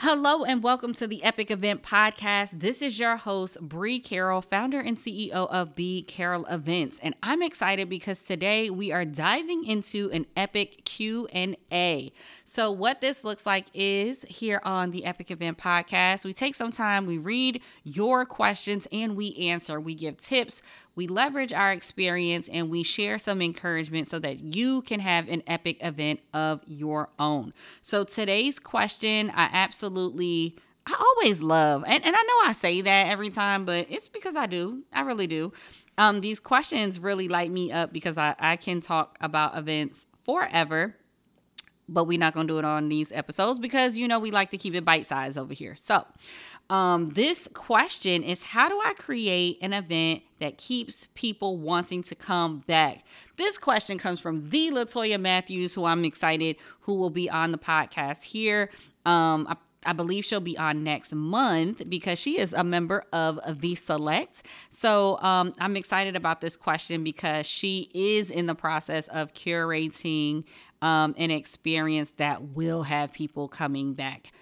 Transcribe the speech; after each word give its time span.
Hello 0.00 0.44
and 0.44 0.62
welcome 0.62 0.92
to 0.92 1.06
the 1.06 1.24
Epic 1.24 1.50
Event 1.50 1.82
Podcast. 1.82 2.60
This 2.60 2.82
is 2.82 2.98
your 2.98 3.16
host, 3.16 3.58
Bree 3.62 3.98
Carroll, 3.98 4.42
founder 4.42 4.78
and 4.78 4.98
CEO 4.98 5.30
of 5.30 5.74
B 5.74 6.02
Carroll 6.02 6.44
Events, 6.46 7.00
and 7.02 7.16
I'm 7.22 7.42
excited 7.42 7.88
because 7.88 8.22
today 8.22 8.68
we 8.68 8.92
are 8.92 9.06
diving 9.06 9.64
into 9.64 10.10
an 10.12 10.26
epic 10.36 10.84
Q&A. 10.84 12.12
So 12.44 12.70
what 12.70 13.00
this 13.00 13.24
looks 13.24 13.46
like 13.46 13.66
is 13.72 14.26
here 14.28 14.60
on 14.64 14.90
the 14.90 15.06
Epic 15.06 15.30
Event 15.30 15.56
Podcast, 15.56 16.26
we 16.26 16.34
take 16.34 16.54
some 16.54 16.70
time, 16.70 17.06
we 17.06 17.16
read 17.16 17.62
your 17.82 18.26
questions 18.26 18.86
and 18.92 19.16
we 19.16 19.34
answer. 19.36 19.80
We 19.80 19.94
give 19.94 20.18
tips, 20.18 20.60
we 20.94 21.06
leverage 21.06 21.52
our 21.52 21.72
experience 21.72 22.48
and 22.50 22.70
we 22.70 22.82
share 22.82 23.18
some 23.18 23.42
encouragement 23.42 24.08
so 24.08 24.18
that 24.20 24.54
you 24.54 24.82
can 24.82 25.00
have 25.00 25.28
an 25.28 25.42
epic 25.46 25.78
event 25.80 26.20
of 26.32 26.62
your 26.66 27.10
own. 27.18 27.52
So 27.82 28.04
today's 28.04 28.58
question, 28.58 29.30
I 29.30 29.50
absolutely 29.52 29.85
I 30.86 30.94
always 30.98 31.42
love, 31.42 31.82
and, 31.86 32.04
and 32.04 32.14
I 32.14 32.22
know 32.22 32.40
I 32.44 32.52
say 32.52 32.80
that 32.80 33.08
every 33.08 33.30
time, 33.30 33.64
but 33.64 33.86
it's 33.90 34.06
because 34.06 34.36
I 34.36 34.46
do. 34.46 34.84
I 34.92 35.00
really 35.00 35.26
do. 35.26 35.52
Um, 35.98 36.20
these 36.20 36.38
questions 36.38 37.00
really 37.00 37.26
light 37.26 37.50
me 37.50 37.72
up 37.72 37.92
because 37.92 38.18
I, 38.18 38.36
I 38.38 38.56
can 38.56 38.80
talk 38.80 39.18
about 39.20 39.56
events 39.56 40.06
forever 40.24 40.94
but 41.88 42.04
we're 42.04 42.18
not 42.18 42.34
going 42.34 42.46
to 42.46 42.54
do 42.54 42.58
it 42.58 42.64
on 42.64 42.88
these 42.88 43.12
episodes 43.12 43.58
because 43.58 43.96
you 43.96 44.08
know 44.08 44.18
we 44.18 44.30
like 44.30 44.50
to 44.50 44.58
keep 44.58 44.74
it 44.74 44.84
bite 44.84 45.06
sized 45.06 45.38
over 45.38 45.54
here. 45.54 45.76
So, 45.76 46.04
um, 46.68 47.10
this 47.10 47.48
question 47.54 48.22
is 48.22 48.42
how 48.42 48.68
do 48.68 48.80
I 48.84 48.94
create 48.94 49.58
an 49.62 49.72
event 49.72 50.22
that 50.38 50.58
keeps 50.58 51.08
people 51.14 51.58
wanting 51.58 52.02
to 52.04 52.14
come 52.14 52.60
back? 52.66 53.04
This 53.36 53.56
question 53.58 53.98
comes 53.98 54.20
from 54.20 54.50
the 54.50 54.70
Latoya 54.72 55.20
Matthews, 55.20 55.74
who 55.74 55.84
I'm 55.84 56.04
excited 56.04 56.56
who 56.80 56.94
will 56.94 57.10
be 57.10 57.30
on 57.30 57.52
the 57.52 57.58
podcast 57.58 58.22
here. 58.22 58.70
Um, 59.04 59.46
I 59.48 59.56
I 59.84 59.92
believe 59.92 60.24
she'll 60.24 60.40
be 60.40 60.58
on 60.58 60.82
next 60.82 61.14
month 61.14 61.82
because 61.88 62.18
she 62.18 62.38
is 62.38 62.52
a 62.52 62.64
member 62.64 63.04
of 63.12 63.38
the 63.60 63.74
Select. 63.74 64.42
So 64.70 65.18
um, 65.20 65.52
I'm 65.58 65.76
excited 65.76 66.16
about 66.16 66.40
this 66.40 66.56
question 66.56 67.04
because 67.04 67.46
she 67.46 67.90
is 67.94 68.30
in 68.30 68.46
the 68.46 68.54
process 68.54 69.08
of 69.08 69.32
curating 69.32 70.44
um, 70.82 71.14
an 71.16 71.30
experience 71.30 72.12
that 72.16 72.42
will 72.42 72.84
have 72.84 73.12
people 73.12 73.48
coming 73.48 73.94
back. 73.94 74.32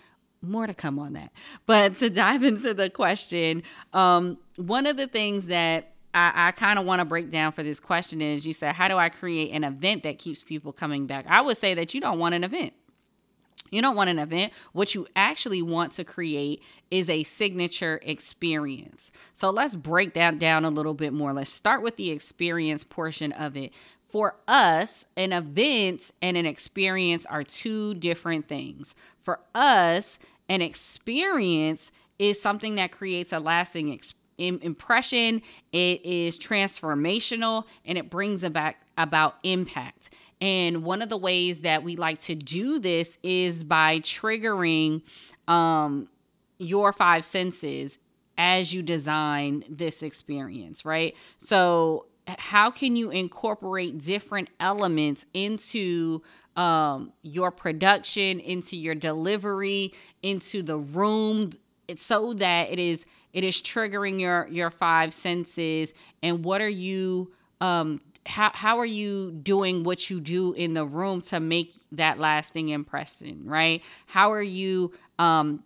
More 0.42 0.66
to 0.66 0.74
come 0.74 0.98
on 0.98 1.14
that. 1.14 1.32
But 1.66 1.96
to 1.96 2.10
dive 2.10 2.42
into 2.42 2.74
the 2.74 2.90
question, 2.90 3.62
um, 3.92 4.38
one 4.56 4.86
of 4.86 4.96
the 4.96 5.06
things 5.06 5.46
that 5.46 5.94
I, 6.12 6.48
I 6.48 6.50
kind 6.52 6.78
of 6.78 6.84
want 6.84 7.00
to 7.00 7.04
break 7.04 7.30
down 7.30 7.52
for 7.52 7.62
this 7.62 7.80
question 7.80 8.20
is 8.20 8.46
you 8.46 8.52
said, 8.52 8.74
How 8.74 8.88
do 8.88 8.96
I 8.96 9.08
create 9.08 9.52
an 9.52 9.64
event 9.64 10.04
that 10.04 10.18
keeps 10.18 10.42
people 10.42 10.72
coming 10.72 11.06
back? 11.06 11.26
I 11.28 11.40
would 11.42 11.58
say 11.58 11.74
that 11.74 11.94
you 11.94 12.00
don't 12.00 12.18
want 12.18 12.34
an 12.34 12.44
event. 12.44 12.74
You 13.74 13.82
don't 13.82 13.96
want 13.96 14.10
an 14.10 14.18
event. 14.18 14.52
What 14.72 14.94
you 14.94 15.06
actually 15.16 15.62
want 15.62 15.92
to 15.94 16.04
create 16.04 16.62
is 16.90 17.10
a 17.10 17.24
signature 17.24 18.00
experience. 18.02 19.10
So 19.34 19.50
let's 19.50 19.76
break 19.76 20.14
that 20.14 20.38
down 20.38 20.64
a 20.64 20.70
little 20.70 20.94
bit 20.94 21.12
more. 21.12 21.32
Let's 21.32 21.50
start 21.50 21.82
with 21.82 21.96
the 21.96 22.10
experience 22.10 22.84
portion 22.84 23.32
of 23.32 23.56
it 23.56 23.72
for 24.14 24.36
us, 24.46 25.06
an 25.16 25.32
event 25.32 26.12
and 26.22 26.36
an 26.36 26.46
experience 26.46 27.26
are 27.26 27.42
two 27.42 27.94
different 27.94 28.46
things. 28.46 28.94
For 29.20 29.40
us, 29.56 30.20
an 30.48 30.62
experience 30.62 31.90
is 32.20 32.40
something 32.40 32.76
that 32.76 32.92
creates 32.92 33.32
a 33.32 33.40
lasting 33.40 33.88
experience 33.88 34.20
impression 34.36 35.40
it 35.72 36.04
is 36.04 36.36
transformational 36.36 37.64
and 37.84 37.96
it 37.96 38.10
brings 38.10 38.42
about 38.42 38.74
about 38.98 39.36
impact 39.44 40.10
and 40.44 40.84
one 40.84 41.00
of 41.00 41.08
the 41.08 41.16
ways 41.16 41.62
that 41.62 41.82
we 41.82 41.96
like 41.96 42.18
to 42.18 42.34
do 42.34 42.78
this 42.78 43.18
is 43.22 43.64
by 43.64 43.98
triggering 44.00 45.02
um 45.48 46.08
your 46.58 46.92
five 46.92 47.24
senses 47.24 47.98
as 48.36 48.72
you 48.72 48.82
design 48.82 49.64
this 49.68 50.02
experience 50.02 50.84
right 50.84 51.16
so 51.38 52.06
how 52.26 52.70
can 52.70 52.96
you 52.96 53.10
incorporate 53.10 54.02
different 54.02 54.48
elements 54.58 55.26
into 55.34 56.22
um, 56.56 57.12
your 57.22 57.50
production, 57.50 58.40
into 58.40 58.76
your 58.76 58.94
delivery, 58.94 59.92
into 60.22 60.62
the 60.62 60.78
room, 60.78 61.52
so 61.96 62.32
that 62.34 62.70
it 62.70 62.78
is 62.78 63.04
it 63.32 63.44
is 63.44 63.60
triggering 63.60 64.20
your 64.20 64.48
your 64.50 64.70
five 64.70 65.12
senses. 65.12 65.92
And 66.22 66.44
what 66.44 66.60
are 66.60 66.68
you 66.68 67.32
um, 67.60 68.00
how 68.26 68.50
how 68.54 68.78
are 68.78 68.86
you 68.86 69.30
doing 69.30 69.84
what 69.84 70.08
you 70.10 70.20
do 70.20 70.52
in 70.54 70.74
the 70.74 70.84
room 70.84 71.20
to 71.22 71.40
make 71.40 71.74
that 71.92 72.18
lasting 72.18 72.70
impression, 72.70 73.42
right? 73.44 73.82
How 74.06 74.32
are 74.32 74.42
you 74.42 74.92
um, 75.18 75.62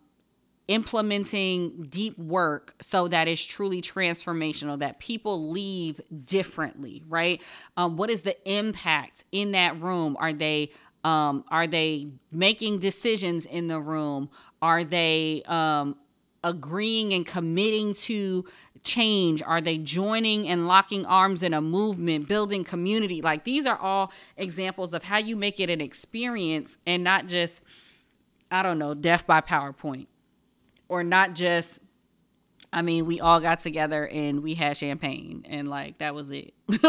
implementing 0.68 1.86
deep 1.88 2.18
work 2.18 2.74
so 2.82 3.08
that 3.08 3.26
it's 3.26 3.42
truly 3.42 3.80
transformational, 3.80 4.78
that 4.78 4.98
people 4.98 5.50
leave 5.50 6.00
differently, 6.24 7.02
right? 7.08 7.42
Um, 7.76 7.96
what 7.96 8.10
is 8.10 8.22
the 8.22 8.36
impact 8.50 9.24
in 9.32 9.52
that 9.52 9.80
room? 9.80 10.16
Are 10.20 10.32
they 10.32 10.70
um, 11.04 11.44
are 11.48 11.66
they 11.66 12.08
making 12.32 12.80
decisions 12.80 13.46
in 13.46 13.68
the 13.68 13.80
room? 13.80 14.28
Are 14.60 14.84
they 14.84 15.42
um, 15.46 15.96
agreeing 16.44 17.12
and 17.12 17.26
committing 17.26 17.94
to 17.94 18.44
change? 18.84 19.42
Are 19.42 19.60
they 19.60 19.78
joining 19.78 20.48
and 20.48 20.66
locking 20.66 21.04
arms 21.06 21.42
in 21.42 21.54
a 21.54 21.60
movement, 21.60 22.28
building 22.28 22.64
community? 22.64 23.20
Like 23.20 23.44
these 23.44 23.66
are 23.66 23.78
all 23.78 24.12
examples 24.36 24.94
of 24.94 25.04
how 25.04 25.18
you 25.18 25.36
make 25.36 25.60
it 25.60 25.70
an 25.70 25.80
experience 25.80 26.78
and 26.86 27.04
not 27.04 27.26
just, 27.26 27.60
I 28.50 28.62
don't 28.62 28.78
know, 28.78 28.94
death 28.94 29.26
by 29.26 29.40
PowerPoint 29.40 30.06
or 30.88 31.04
not 31.04 31.34
just 31.34 31.80
I 32.72 32.82
mean, 32.82 33.06
we 33.06 33.18
all 33.18 33.40
got 33.40 33.60
together 33.60 34.06
and 34.06 34.42
we 34.42 34.54
had 34.54 34.76
champagne 34.76 35.44
and 35.48 35.68
like 35.68 35.98
that 35.98 36.14
was 36.14 36.30
it. 36.30 36.52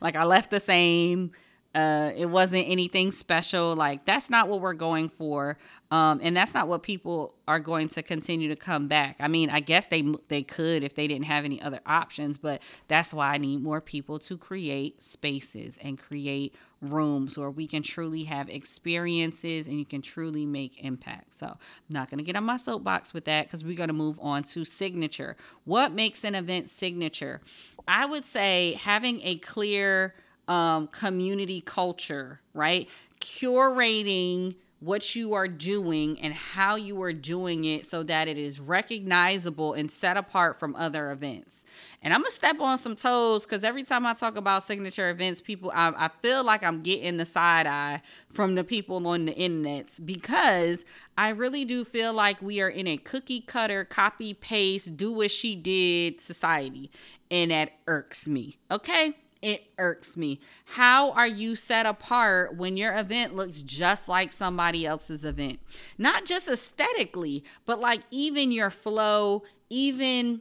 like 0.00 0.16
I 0.16 0.24
left 0.24 0.50
the 0.50 0.60
same. 0.60 1.32
Uh, 1.78 2.10
it 2.16 2.26
wasn't 2.26 2.66
anything 2.68 3.12
special. 3.12 3.76
Like 3.76 4.04
that's 4.04 4.28
not 4.28 4.48
what 4.48 4.60
we're 4.60 4.74
going 4.74 5.08
for, 5.08 5.56
um, 5.92 6.18
and 6.20 6.36
that's 6.36 6.52
not 6.52 6.66
what 6.66 6.82
people 6.82 7.36
are 7.46 7.60
going 7.60 7.88
to 7.90 8.02
continue 8.02 8.48
to 8.48 8.56
come 8.56 8.88
back. 8.88 9.14
I 9.20 9.28
mean, 9.28 9.48
I 9.48 9.60
guess 9.60 9.86
they 9.86 10.02
they 10.26 10.42
could 10.42 10.82
if 10.82 10.96
they 10.96 11.06
didn't 11.06 11.26
have 11.26 11.44
any 11.44 11.62
other 11.62 11.78
options, 11.86 12.36
but 12.36 12.60
that's 12.88 13.14
why 13.14 13.32
I 13.32 13.38
need 13.38 13.62
more 13.62 13.80
people 13.80 14.18
to 14.18 14.36
create 14.36 15.04
spaces 15.04 15.78
and 15.80 15.96
create 15.96 16.52
rooms 16.80 17.38
where 17.38 17.50
we 17.50 17.68
can 17.68 17.84
truly 17.84 18.24
have 18.24 18.48
experiences 18.48 19.68
and 19.68 19.78
you 19.78 19.86
can 19.86 20.02
truly 20.02 20.46
make 20.46 20.82
impact. 20.82 21.38
So, 21.38 21.46
I'm 21.46 21.58
not 21.90 22.10
to 22.18 22.24
get 22.24 22.34
on 22.34 22.42
my 22.42 22.56
soapbox 22.56 23.14
with 23.14 23.24
that 23.26 23.46
because 23.46 23.62
we're 23.62 23.76
to 23.86 23.94
move 23.94 24.18
on 24.20 24.42
to 24.44 24.64
signature. 24.64 25.36
What 25.64 25.92
makes 25.92 26.24
an 26.24 26.34
event 26.34 26.70
signature? 26.70 27.40
I 27.86 28.04
would 28.04 28.26
say 28.26 28.72
having 28.82 29.20
a 29.22 29.36
clear 29.36 30.14
um, 30.48 30.88
community 30.88 31.60
culture, 31.60 32.40
right? 32.54 32.88
Curating 33.20 34.56
what 34.80 35.16
you 35.16 35.34
are 35.34 35.48
doing 35.48 36.20
and 36.20 36.32
how 36.32 36.76
you 36.76 37.02
are 37.02 37.12
doing 37.12 37.64
it 37.64 37.84
so 37.84 38.04
that 38.04 38.28
it 38.28 38.38
is 38.38 38.60
recognizable 38.60 39.72
and 39.72 39.90
set 39.90 40.16
apart 40.16 40.56
from 40.56 40.74
other 40.76 41.10
events. 41.10 41.64
And 42.00 42.14
I'm 42.14 42.20
gonna 42.20 42.30
step 42.30 42.60
on 42.60 42.78
some 42.78 42.94
toes 42.94 43.42
because 43.42 43.64
every 43.64 43.82
time 43.82 44.06
I 44.06 44.14
talk 44.14 44.36
about 44.36 44.62
signature 44.62 45.10
events, 45.10 45.40
people 45.40 45.72
I, 45.74 45.92
I 45.96 46.08
feel 46.22 46.44
like 46.44 46.62
I'm 46.62 46.82
getting 46.82 47.16
the 47.16 47.26
side 47.26 47.66
eye 47.66 48.02
from 48.30 48.54
the 48.54 48.62
people 48.62 49.04
on 49.08 49.24
the 49.24 49.34
internet 49.34 49.98
because 50.04 50.84
I 51.16 51.30
really 51.30 51.64
do 51.64 51.84
feel 51.84 52.12
like 52.12 52.40
we 52.40 52.60
are 52.60 52.68
in 52.68 52.86
a 52.86 52.98
cookie 52.98 53.40
cutter, 53.40 53.84
copy 53.84 54.32
paste, 54.32 54.96
do 54.96 55.12
what 55.12 55.32
she 55.32 55.56
did 55.56 56.20
society, 56.20 56.92
and 57.32 57.50
that 57.50 57.72
irks 57.88 58.28
me. 58.28 58.58
Okay 58.70 59.16
it 59.42 59.64
irks 59.78 60.16
me. 60.16 60.40
How 60.64 61.12
are 61.12 61.26
you 61.26 61.56
set 61.56 61.86
apart 61.86 62.56
when 62.56 62.76
your 62.76 62.96
event 62.96 63.36
looks 63.36 63.62
just 63.62 64.08
like 64.08 64.32
somebody 64.32 64.86
else's 64.86 65.24
event? 65.24 65.60
Not 65.96 66.24
just 66.24 66.48
aesthetically, 66.48 67.44
but 67.64 67.80
like 67.80 68.00
even 68.10 68.52
your 68.52 68.70
flow, 68.70 69.44
even 69.70 70.40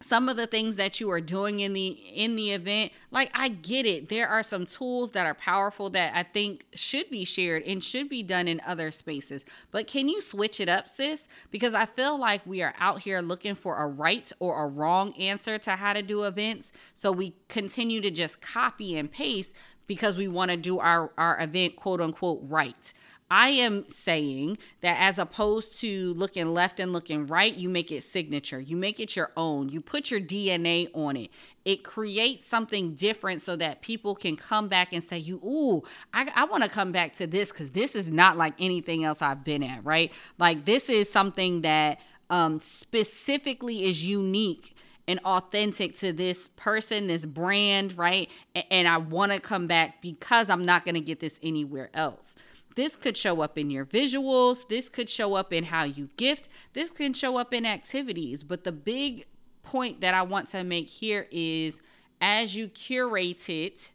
some 0.00 0.28
of 0.28 0.36
the 0.36 0.46
things 0.46 0.76
that 0.76 1.00
you 1.00 1.10
are 1.10 1.20
doing 1.20 1.60
in 1.60 1.72
the 1.72 1.88
in 1.88 2.36
the 2.36 2.50
event 2.50 2.92
like 3.10 3.30
i 3.34 3.48
get 3.48 3.86
it. 3.86 4.08
There 4.08 4.28
are 4.28 4.42
some 4.42 4.66
tools 4.66 5.12
that 5.12 5.26
are 5.26 5.34
powerful 5.34 5.88
that 5.90 6.14
i 6.14 6.22
think 6.22 6.66
should 6.74 7.08
be 7.10 7.24
shared 7.24 7.62
and 7.62 7.82
should 7.82 8.08
be 8.08 8.22
done 8.22 8.46
in 8.46 8.60
other 8.66 8.90
spaces. 8.90 9.44
But 9.70 9.86
can 9.86 10.08
you 10.08 10.20
switch 10.20 10.60
it 10.60 10.68
up 10.68 10.88
sis? 10.88 11.28
Because 11.50 11.72
i 11.72 11.86
feel 11.86 12.18
like 12.18 12.46
we 12.46 12.62
are 12.62 12.74
out 12.78 13.02
here 13.02 13.20
looking 13.20 13.54
for 13.54 13.76
a 13.76 13.86
right 13.86 14.30
or 14.38 14.64
a 14.64 14.68
wrong 14.68 15.14
answer 15.14 15.58
to 15.58 15.72
how 15.72 15.94
to 15.94 16.02
do 16.02 16.24
events. 16.24 16.72
So 16.94 17.10
we 17.10 17.34
continue 17.48 18.00
to 18.02 18.10
just 18.10 18.40
copy 18.40 18.98
and 18.98 19.10
paste 19.10 19.54
because 19.86 20.16
we 20.16 20.28
want 20.28 20.50
to 20.50 20.56
do 20.56 20.78
our 20.78 21.10
our 21.16 21.40
event 21.40 21.76
quote 21.76 22.00
unquote 22.00 22.40
right 22.42 22.92
I 23.30 23.48
am 23.48 23.90
saying 23.90 24.58
that 24.82 24.98
as 25.00 25.18
opposed 25.18 25.80
to 25.80 26.14
looking 26.14 26.46
left 26.54 26.78
and 26.78 26.92
looking 26.92 27.26
right, 27.26 27.54
you 27.54 27.68
make 27.68 27.90
it 27.90 28.04
signature. 28.04 28.60
You 28.60 28.76
make 28.76 29.00
it 29.00 29.16
your 29.16 29.32
own. 29.36 29.68
You 29.68 29.80
put 29.80 30.10
your 30.10 30.20
DNA 30.20 30.88
on 30.94 31.16
it. 31.16 31.30
It 31.64 31.82
creates 31.82 32.46
something 32.46 32.94
different 32.94 33.42
so 33.42 33.56
that 33.56 33.82
people 33.82 34.14
can 34.14 34.36
come 34.36 34.68
back 34.68 34.92
and 34.92 35.02
say, 35.02 35.18
"You, 35.18 35.36
ooh, 35.44 35.82
I, 36.14 36.30
I 36.36 36.44
want 36.44 36.62
to 36.62 36.70
come 36.70 36.92
back 36.92 37.14
to 37.14 37.26
this 37.26 37.50
because 37.50 37.72
this 37.72 37.96
is 37.96 38.06
not 38.06 38.36
like 38.36 38.54
anything 38.60 39.02
else 39.02 39.20
I've 39.20 39.42
been 39.42 39.64
at." 39.64 39.84
Right? 39.84 40.12
Like 40.38 40.64
this 40.64 40.88
is 40.88 41.10
something 41.10 41.62
that 41.62 41.98
um, 42.30 42.60
specifically 42.60 43.84
is 43.84 44.06
unique 44.06 44.76
and 45.08 45.20
authentic 45.24 45.96
to 45.98 46.12
this 46.12 46.48
person, 46.56 47.06
this 47.06 47.26
brand, 47.26 47.96
right? 47.96 48.30
And, 48.54 48.64
and 48.70 48.88
I 48.88 48.98
want 48.98 49.32
to 49.32 49.40
come 49.40 49.66
back 49.66 50.00
because 50.02 50.50
I'm 50.50 50.64
not 50.64 50.84
going 50.84 50.94
to 50.94 51.00
get 51.00 51.20
this 51.20 51.38
anywhere 51.42 51.90
else. 51.94 52.34
This 52.76 52.94
could 52.94 53.16
show 53.16 53.40
up 53.40 53.58
in 53.58 53.70
your 53.70 53.84
visuals. 53.84 54.68
This 54.68 54.88
could 54.88 55.10
show 55.10 55.34
up 55.34 55.52
in 55.52 55.64
how 55.64 55.84
you 55.84 56.10
gift. 56.16 56.48
This 56.74 56.90
can 56.90 57.14
show 57.14 57.38
up 57.38 57.52
in 57.52 57.66
activities. 57.66 58.44
But 58.44 58.64
the 58.64 58.72
big 58.72 59.26
point 59.62 60.00
that 60.02 60.14
I 60.14 60.22
want 60.22 60.50
to 60.50 60.62
make 60.62 60.88
here 60.88 61.26
is 61.30 61.80
as 62.20 62.54
you 62.54 62.68
curate 62.68 63.48
it, 63.48 63.92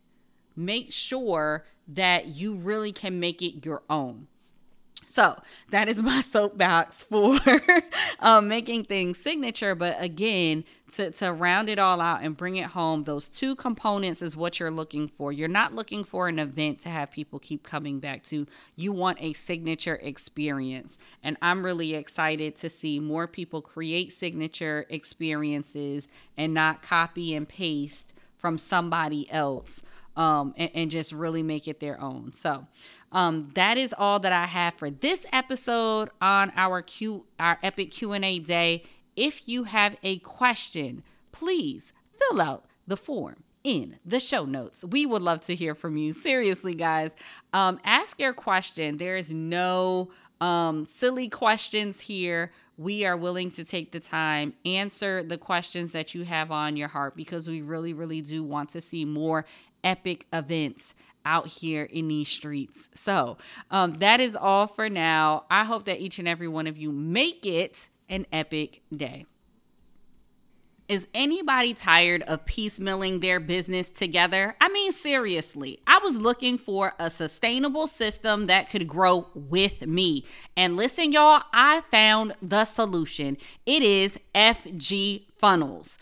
make 0.55 0.91
sure 0.91 1.65
that 1.87 2.27
you 2.27 2.55
really 2.55 2.91
can 2.91 3.19
make 3.19 3.41
it 3.41 3.65
your 3.65 3.83
own. 3.89 4.27
So 5.11 5.41
that 5.71 5.89
is 5.89 6.01
my 6.01 6.21
soapbox 6.21 7.03
for 7.03 7.37
um, 8.19 8.47
making 8.47 8.85
things 8.85 9.17
signature. 9.17 9.75
But 9.75 10.01
again, 10.01 10.63
to, 10.93 11.11
to 11.11 11.33
round 11.33 11.69
it 11.69 11.79
all 11.79 12.01
out 12.01 12.21
and 12.21 12.35
bring 12.35 12.55
it 12.55 12.67
home, 12.67 13.03
those 13.03 13.27
two 13.27 13.55
components 13.55 14.21
is 14.21 14.35
what 14.35 14.59
you're 14.59 14.71
looking 14.71 15.07
for. 15.07 15.31
You're 15.31 15.47
not 15.47 15.73
looking 15.73 16.03
for 16.03 16.27
an 16.27 16.39
event 16.39 16.79
to 16.81 16.89
have 16.89 17.11
people 17.11 17.39
keep 17.39 17.63
coming 17.63 17.99
back 17.99 18.23
to. 18.25 18.47
You 18.75 18.93
want 18.93 19.17
a 19.21 19.33
signature 19.33 19.95
experience. 20.01 20.97
And 21.23 21.37
I'm 21.41 21.63
really 21.63 21.93
excited 21.93 22.55
to 22.57 22.69
see 22.69 22.99
more 22.99 23.27
people 23.27 23.61
create 23.61 24.13
signature 24.13 24.85
experiences 24.89 26.07
and 26.37 26.53
not 26.53 26.81
copy 26.81 27.35
and 27.35 27.47
paste 27.47 28.13
from 28.37 28.57
somebody 28.57 29.31
else 29.31 29.81
um, 30.15 30.53
and, 30.57 30.71
and 30.73 30.91
just 30.91 31.11
really 31.11 31.43
make 31.43 31.67
it 31.67 31.79
their 31.79 31.99
own. 31.99 32.33
So, 32.33 32.67
um, 33.11 33.51
that 33.55 33.77
is 33.77 33.93
all 33.97 34.19
that 34.19 34.31
I 34.31 34.45
have 34.45 34.75
for 34.75 34.89
this 34.89 35.25
episode 35.33 36.09
on 36.21 36.51
our 36.55 36.81
Q 36.81 37.25
our 37.39 37.57
epic 37.61 37.91
Q&A 37.91 38.39
day. 38.39 38.83
If 39.15 39.47
you 39.47 39.65
have 39.65 39.97
a 40.03 40.19
question, 40.19 41.03
please 41.31 41.91
fill 42.17 42.41
out 42.41 42.65
the 42.87 42.97
form 42.97 43.43
in 43.63 43.99
the 44.05 44.19
show 44.19 44.45
notes. 44.45 44.83
We 44.83 45.05
would 45.05 45.21
love 45.21 45.41
to 45.45 45.55
hear 45.55 45.75
from 45.75 45.97
you. 45.97 46.13
Seriously, 46.13 46.73
guys, 46.73 47.15
um, 47.53 47.79
ask 47.83 48.19
your 48.19 48.33
question. 48.33 48.97
There 48.97 49.15
is 49.15 49.31
no 49.31 50.09
um, 50.39 50.85
silly 50.85 51.29
questions 51.29 52.01
here. 52.01 52.51
We 52.77 53.05
are 53.05 53.15
willing 53.15 53.51
to 53.51 53.63
take 53.63 53.91
the 53.91 53.99
time, 53.99 54.53
answer 54.65 55.21
the 55.21 55.37
questions 55.37 55.91
that 55.91 56.15
you 56.15 56.23
have 56.23 56.51
on 56.51 56.75
your 56.75 56.87
heart 56.87 57.15
because 57.15 57.47
we 57.47 57.61
really, 57.61 57.93
really 57.93 58.21
do 58.21 58.43
want 58.43 58.69
to 58.71 58.81
see 58.81 59.05
more 59.05 59.45
epic 59.83 60.27
events 60.31 60.93
out 61.25 61.47
here 61.47 61.83
in 61.83 62.07
these 62.07 62.27
streets. 62.27 62.89
So 62.93 63.37
um, 63.69 63.93
that 63.93 64.19
is 64.19 64.35
all 64.35 64.67
for 64.67 64.89
now. 64.89 65.45
I 65.49 65.63
hope 65.63 65.85
that 65.85 65.99
each 65.99 66.19
and 66.19 66.27
every 66.27 66.47
one 66.47 66.67
of 66.67 66.77
you 66.77 66.91
make 66.91 67.45
it 67.45 67.89
an 68.09 68.25
epic 68.31 68.81
day. 68.95 69.25
Is 70.91 71.07
anybody 71.13 71.73
tired 71.73 72.21
of 72.23 72.45
piecemealing 72.45 73.21
their 73.21 73.39
business 73.39 73.87
together? 73.87 74.57
I 74.59 74.67
mean, 74.67 74.91
seriously, 74.91 75.79
I 75.87 75.99
was 75.99 76.17
looking 76.17 76.57
for 76.57 76.95
a 76.99 77.09
sustainable 77.09 77.87
system 77.87 78.47
that 78.47 78.69
could 78.69 78.89
grow 78.89 79.27
with 79.33 79.87
me. 79.87 80.25
And 80.57 80.75
listen, 80.75 81.13
y'all, 81.13 81.43
I 81.53 81.83
found 81.91 82.33
the 82.41 82.65
solution. 82.65 83.37
It 83.65 83.83
is 83.83 84.19
FG 84.35 85.27
Funnels. 85.37 85.97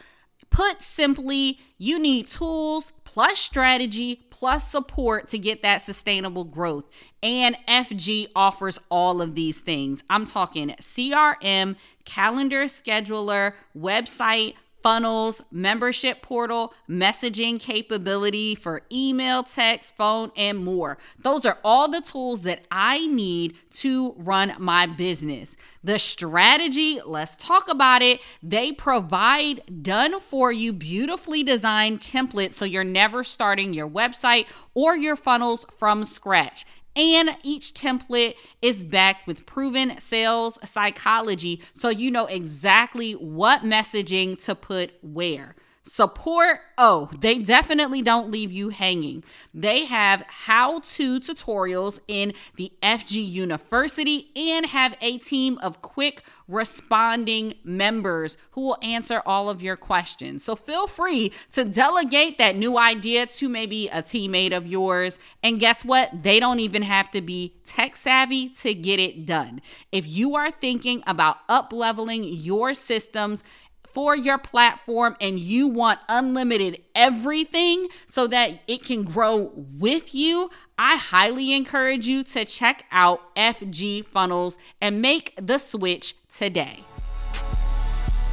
Put 0.50 0.82
simply, 0.82 1.60
you 1.78 2.00
need 2.00 2.28
tools 2.28 2.92
plus 3.04 3.40
strategy 3.40 4.22
plus 4.30 4.70
support 4.70 5.28
to 5.30 5.38
get 5.38 5.62
that 5.62 5.82
sustainable 5.82 6.44
growth. 6.44 6.86
And 7.22 7.58
FG 7.68 8.28
offers 8.36 8.80
all 8.90 9.22
of 9.22 9.36
these 9.36 9.62
things. 9.62 10.04
I'm 10.10 10.26
talking 10.26 10.70
CRM, 10.80 11.76
calendar 12.06 12.66
scheduler, 12.66 13.54
website, 13.78 14.56
funnels, 14.82 15.42
membership 15.52 16.22
portal, 16.22 16.74
messaging 16.90 17.60
capability 17.60 18.56
for 18.56 18.84
email, 18.92 19.44
text, 19.44 19.96
phone, 19.96 20.32
and 20.36 20.64
more. 20.64 20.98
Those 21.18 21.46
are 21.46 21.58
all 21.64 21.90
the 21.90 22.02
tools 22.02 22.42
that 22.42 22.66
I 22.72 23.08
need 23.08 23.56
to 23.72 24.14
run 24.18 24.56
my 24.60 24.86
business. 24.86 25.56
The 25.84 26.00
strategy, 26.00 27.00
let's 27.06 27.36
talk 27.36 27.70
about 27.70 28.02
it. 28.02 28.22
They 28.44 28.72
provide 28.72 29.84
done 29.84 30.20
for 30.20 30.52
you, 30.52 30.74
beautifully 30.74 31.44
designed 31.44 32.02
templates 32.02 32.54
so 32.54 32.66
you're 32.66 32.84
never 32.84 33.24
starting 33.24 33.74
your 33.74 33.90
website 33.90 34.46
or 34.74 34.96
your 34.96 35.16
funnels 35.16 35.66
from 35.76 36.06
scratch. 36.06 36.66
And 36.96 37.38
each 37.44 37.74
template 37.74 38.36
is 38.62 38.84
backed 38.84 39.28
with 39.28 39.46
proven 39.46 40.00
sales 40.00 40.58
psychology 40.64 41.62
so 41.74 41.90
you 41.90 42.12
know 42.12 42.26
exactly 42.26 43.14
what 43.14 43.62
messaging 43.62 44.42
to 44.46 44.56
put 44.56 44.92
where. 45.02 45.56
Support, 45.86 46.60
oh, 46.78 47.10
they 47.18 47.40
definitely 47.40 48.02
don't 48.02 48.30
leave 48.30 48.52
you 48.52 48.70
hanging. 48.70 49.24
They 49.54 49.86
have 49.86 50.24
how 50.28 50.80
to 50.80 51.20
tutorials 51.20 52.00
in 52.08 52.34
the 52.56 52.72
FG 52.84 53.28
University 53.28 54.30
and 54.36 54.68
have 54.68 54.96
a 55.02 55.18
team 55.18 55.58
of 55.60 55.82
quick 55.82 56.24
responding 56.48 57.54
members 57.64 58.38
who 58.52 58.62
will 58.62 58.78
answer 58.82 59.22
all 59.26 59.50
of 59.50 59.62
your 59.62 59.78
questions. 59.78 60.44
So 60.44 60.56
feel 60.56 60.86
free 60.86 61.32
to 61.54 61.64
delegate 61.64 62.38
that 62.38 62.56
new 62.56 62.78
idea 62.78 63.26
to 63.28 63.50
maybe 63.50 63.88
a 63.88 64.04
teammate 64.04 64.56
of 64.56 64.68
yours. 64.68 65.18
And 65.42 65.60
guess 65.60 65.86
what? 65.86 66.24
They 66.24 66.40
don't 66.40 66.60
even 66.60 66.84
have 66.84 67.10
to 67.12 67.22
be 67.22 67.56
tech 67.66 67.96
savvy 67.96 68.50
to 68.50 68.74
get 68.74 69.00
it 69.00 69.26
done. 69.26 69.62
If 69.92 70.08
you 70.08 70.36
are 70.36 70.52
thinking 70.52 71.04
about 71.08 71.38
up 71.48 71.72
leveling 71.72 72.24
your 72.24 72.74
systems, 72.74 73.44
for 73.94 74.16
your 74.16 74.38
platform 74.38 75.16
and 75.20 75.40
you 75.40 75.68
want 75.68 76.00
unlimited 76.08 76.82
everything 76.96 77.88
so 78.08 78.28
that 78.28 78.62
it 78.68 78.84
can 78.84 79.04
grow 79.04 79.52
with 79.56 80.14
you, 80.14 80.50
I 80.78 80.96
highly 80.96 81.54
encourage 81.54 82.08
you 82.08 82.24
to 82.26 82.46
check 82.46 82.86
out 82.92 83.36
FG 83.36 84.06
Funnels 84.06 84.58
and 84.82 85.02
make 85.02 85.34
the 85.42 85.58
switch 85.58 86.16
today. 86.30 86.84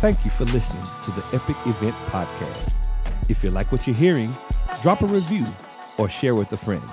Thank 0.00 0.24
you 0.24 0.30
for 0.30 0.44
listening 0.44 0.84
to 1.04 1.10
the 1.12 1.24
Epic 1.32 1.56
Event 1.66 1.94
Podcast. 2.06 2.74
If 3.28 3.42
you 3.42 3.50
like 3.50 3.72
what 3.72 3.86
you're 3.86 3.96
hearing, 3.96 4.30
drop 4.82 5.02
a 5.02 5.06
review 5.06 5.46
or 5.98 6.08
share 6.08 6.34
with 6.34 6.52
a 6.52 6.56
friend. 6.56 6.84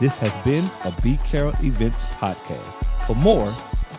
This 0.00 0.18
has 0.18 0.36
been 0.44 0.64
a 0.84 0.92
B 1.02 1.18
Carroll 1.24 1.54
Events 1.62 2.04
podcast. 2.06 3.06
For 3.06 3.14
more, 3.16 3.50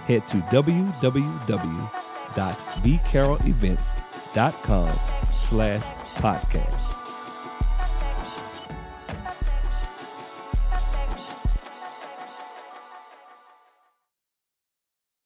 head 0.05 0.27
to 0.27 0.37
www 0.37 2.12
www.bcarrollevents.com 2.35 4.89
slash 5.33 5.83
podcast. 6.17 7.02